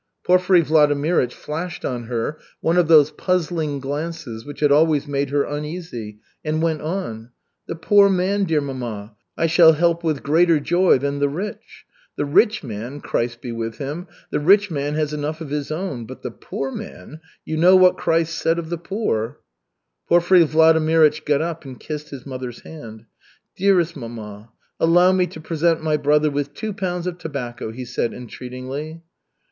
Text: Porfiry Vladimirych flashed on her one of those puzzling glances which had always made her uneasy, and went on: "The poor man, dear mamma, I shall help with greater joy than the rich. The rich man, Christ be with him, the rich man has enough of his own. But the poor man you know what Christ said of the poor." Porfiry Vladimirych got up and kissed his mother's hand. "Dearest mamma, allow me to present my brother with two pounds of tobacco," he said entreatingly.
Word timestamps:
Porfiry 0.25 0.63
Vladimirych 0.63 1.31
flashed 1.31 1.85
on 1.85 2.05
her 2.05 2.39
one 2.59 2.75
of 2.75 2.87
those 2.87 3.11
puzzling 3.11 3.79
glances 3.79 4.43
which 4.43 4.59
had 4.61 4.71
always 4.71 5.05
made 5.07 5.29
her 5.29 5.43
uneasy, 5.43 6.17
and 6.43 6.59
went 6.63 6.81
on: 6.81 7.29
"The 7.67 7.75
poor 7.75 8.09
man, 8.09 8.45
dear 8.45 8.61
mamma, 8.61 9.15
I 9.37 9.45
shall 9.45 9.73
help 9.73 10.03
with 10.03 10.23
greater 10.23 10.59
joy 10.59 10.97
than 10.97 11.19
the 11.19 11.29
rich. 11.29 11.85
The 12.15 12.25
rich 12.25 12.63
man, 12.63 12.99
Christ 12.99 13.41
be 13.41 13.51
with 13.51 13.77
him, 13.77 14.07
the 14.31 14.39
rich 14.39 14.71
man 14.71 14.95
has 14.95 15.13
enough 15.13 15.39
of 15.39 15.51
his 15.51 15.69
own. 15.69 16.07
But 16.07 16.23
the 16.23 16.31
poor 16.31 16.71
man 16.71 17.21
you 17.45 17.55
know 17.55 17.75
what 17.75 17.95
Christ 17.95 18.35
said 18.35 18.57
of 18.57 18.71
the 18.71 18.79
poor." 18.79 19.37
Porfiry 20.09 20.45
Vladimirych 20.45 21.25
got 21.25 21.43
up 21.43 21.63
and 21.63 21.79
kissed 21.79 22.09
his 22.09 22.25
mother's 22.25 22.61
hand. 22.61 23.05
"Dearest 23.55 23.95
mamma, 23.95 24.49
allow 24.79 25.11
me 25.11 25.27
to 25.27 25.39
present 25.39 25.83
my 25.83 25.95
brother 25.95 26.31
with 26.31 26.55
two 26.55 26.73
pounds 26.73 27.05
of 27.05 27.19
tobacco," 27.19 27.71
he 27.71 27.85
said 27.85 28.15
entreatingly. 28.15 29.03